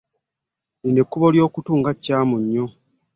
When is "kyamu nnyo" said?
2.03-2.65